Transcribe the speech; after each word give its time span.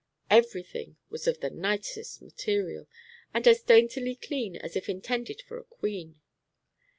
Every 0.31 0.63
thing 0.63 0.97
was 1.11 1.27
of 1.27 1.41
the 1.41 1.51
nicest 1.51 2.23
material, 2.23 2.87
and 3.35 3.47
as 3.47 3.61
daintily 3.61 4.15
clean 4.15 4.55
as 4.55 4.75
if 4.75 4.89
intended 4.89 5.43
for 5.43 5.59
a 5.59 5.63
queen. 5.63 6.19